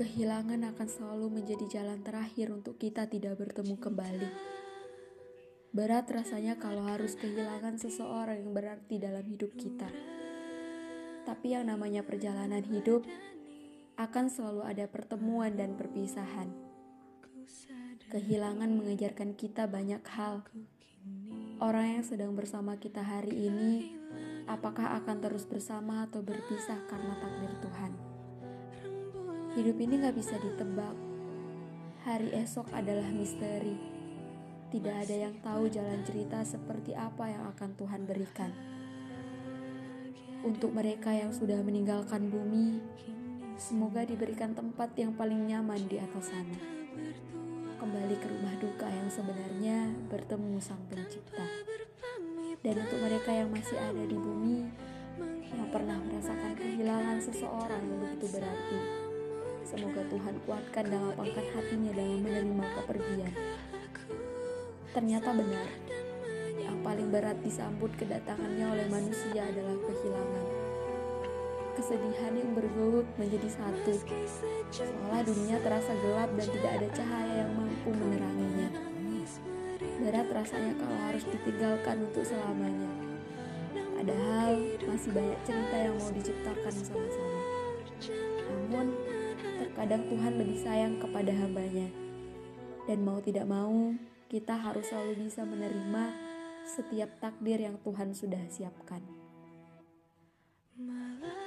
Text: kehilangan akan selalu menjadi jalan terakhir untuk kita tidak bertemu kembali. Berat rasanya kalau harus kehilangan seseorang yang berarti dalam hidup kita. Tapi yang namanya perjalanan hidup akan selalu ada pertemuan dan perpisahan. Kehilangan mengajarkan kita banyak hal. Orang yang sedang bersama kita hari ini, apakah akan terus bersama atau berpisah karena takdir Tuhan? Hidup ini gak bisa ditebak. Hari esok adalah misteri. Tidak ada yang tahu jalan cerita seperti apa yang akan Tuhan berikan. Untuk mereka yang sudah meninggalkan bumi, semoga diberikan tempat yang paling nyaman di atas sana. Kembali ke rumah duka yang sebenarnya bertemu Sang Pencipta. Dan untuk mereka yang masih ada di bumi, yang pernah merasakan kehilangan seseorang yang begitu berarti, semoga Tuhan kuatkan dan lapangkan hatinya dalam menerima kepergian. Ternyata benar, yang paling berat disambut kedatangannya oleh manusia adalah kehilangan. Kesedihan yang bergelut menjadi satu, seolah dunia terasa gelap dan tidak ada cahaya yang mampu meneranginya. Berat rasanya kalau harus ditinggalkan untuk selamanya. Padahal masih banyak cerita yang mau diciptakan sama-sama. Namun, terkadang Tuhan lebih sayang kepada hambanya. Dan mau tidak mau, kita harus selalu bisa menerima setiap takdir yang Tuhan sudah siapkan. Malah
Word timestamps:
kehilangan 0.00 0.64
akan 0.64 0.88
selalu 0.88 1.28
menjadi 1.28 1.76
jalan 1.76 2.00
terakhir 2.00 2.48
untuk 2.48 2.80
kita 2.80 3.04
tidak 3.04 3.36
bertemu 3.36 3.76
kembali. 3.76 4.30
Berat 5.76 6.08
rasanya 6.08 6.56
kalau 6.56 6.88
harus 6.88 7.20
kehilangan 7.20 7.76
seseorang 7.76 8.40
yang 8.40 8.56
berarti 8.56 8.96
dalam 8.96 9.20
hidup 9.28 9.52
kita. 9.60 9.92
Tapi 11.28 11.52
yang 11.52 11.68
namanya 11.68 12.00
perjalanan 12.00 12.64
hidup 12.64 13.04
akan 14.00 14.32
selalu 14.32 14.64
ada 14.64 14.88
pertemuan 14.88 15.52
dan 15.52 15.76
perpisahan. 15.76 16.48
Kehilangan 18.08 18.72
mengajarkan 18.72 19.36
kita 19.36 19.68
banyak 19.68 20.00
hal. 20.16 20.48
Orang 21.60 22.00
yang 22.00 22.04
sedang 22.08 22.32
bersama 22.32 22.80
kita 22.80 23.04
hari 23.04 23.52
ini, 23.52 24.00
apakah 24.48 24.96
akan 25.04 25.20
terus 25.20 25.44
bersama 25.44 26.08
atau 26.08 26.24
berpisah 26.24 26.88
karena 26.88 27.20
takdir 27.20 27.52
Tuhan? 27.60 28.09
Hidup 29.50 29.82
ini 29.82 29.98
gak 29.98 30.14
bisa 30.14 30.38
ditebak. 30.38 30.94
Hari 32.06 32.30
esok 32.38 32.70
adalah 32.70 33.10
misteri. 33.10 33.74
Tidak 34.70 34.94
ada 34.94 35.26
yang 35.26 35.34
tahu 35.42 35.66
jalan 35.66 36.06
cerita 36.06 36.46
seperti 36.46 36.94
apa 36.94 37.26
yang 37.26 37.50
akan 37.50 37.74
Tuhan 37.74 38.06
berikan. 38.06 38.54
Untuk 40.46 40.70
mereka 40.70 41.10
yang 41.10 41.34
sudah 41.34 41.58
meninggalkan 41.66 42.30
bumi, 42.30 42.78
semoga 43.58 44.06
diberikan 44.06 44.54
tempat 44.54 44.94
yang 44.94 45.18
paling 45.18 45.50
nyaman 45.50 45.82
di 45.90 45.98
atas 45.98 46.30
sana. 46.30 46.58
Kembali 47.74 48.16
ke 48.22 48.30
rumah 48.30 48.54
duka 48.62 48.86
yang 48.86 49.10
sebenarnya 49.10 49.90
bertemu 50.14 50.62
Sang 50.62 50.86
Pencipta. 50.86 51.42
Dan 52.62 52.86
untuk 52.86 53.02
mereka 53.02 53.34
yang 53.34 53.50
masih 53.50 53.82
ada 53.82 54.04
di 54.06 54.14
bumi, 54.14 54.62
yang 55.50 55.66
pernah 55.74 55.98
merasakan 56.06 56.54
kehilangan 56.54 57.18
seseorang 57.18 57.82
yang 57.82 57.98
begitu 57.98 58.38
berarti, 58.38 59.09
semoga 59.70 60.02
Tuhan 60.10 60.34
kuatkan 60.42 60.84
dan 60.90 61.00
lapangkan 61.06 61.46
hatinya 61.54 61.94
dalam 61.94 62.18
menerima 62.26 62.66
kepergian. 62.82 63.32
Ternyata 64.90 65.30
benar, 65.30 65.68
yang 66.58 66.78
paling 66.82 67.14
berat 67.14 67.38
disambut 67.46 67.94
kedatangannya 67.94 68.66
oleh 68.66 68.86
manusia 68.90 69.46
adalah 69.46 69.78
kehilangan. 69.86 70.46
Kesedihan 71.78 72.34
yang 72.34 72.50
bergelut 72.58 73.06
menjadi 73.14 73.46
satu, 73.46 73.94
seolah 74.74 75.22
dunia 75.22 75.62
terasa 75.62 75.94
gelap 76.02 76.34
dan 76.34 76.48
tidak 76.50 76.72
ada 76.82 76.88
cahaya 76.90 77.34
yang 77.46 77.52
mampu 77.54 77.94
meneranginya. 77.94 78.68
Berat 80.02 80.28
rasanya 80.34 80.74
kalau 80.82 80.98
harus 81.06 81.24
ditinggalkan 81.30 81.96
untuk 82.10 82.26
selamanya. 82.26 82.90
Padahal 84.00 84.58
masih 84.90 85.10
banyak 85.14 85.40
cerita 85.46 85.76
yang 85.78 85.94
mau 85.94 86.10
diciptakan 86.10 86.74
sama-sama. 86.74 87.40
Namun, 88.50 88.86
terkadang 89.80 90.12
Tuhan 90.12 90.36
lebih 90.36 90.58
sayang 90.60 90.94
kepada 91.00 91.32
hambanya. 91.32 91.88
Dan 92.84 93.00
mau 93.00 93.16
tidak 93.24 93.48
mau, 93.48 93.96
kita 94.28 94.52
harus 94.52 94.84
selalu 94.92 95.24
bisa 95.24 95.40
menerima 95.40 96.04
setiap 96.68 97.08
takdir 97.16 97.64
yang 97.64 97.80
Tuhan 97.80 98.12
sudah 98.12 98.44
siapkan. 98.52 99.00
Malah 100.76 101.39